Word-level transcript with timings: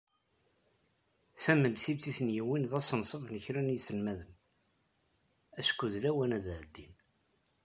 Tamentilt 1.43 2.03
i 2.09 2.11
t-yuwin 2.17 2.63
d 2.71 2.73
asenṣeb 2.79 3.23
n 3.29 3.35
kra 3.43 3.61
n 3.61 3.73
yiselmaden, 3.73 4.31
acku 5.59 5.85
d 5.93 5.95
lawan 6.03 6.35
ad 6.37 6.45
ɛeddin. 6.57 6.93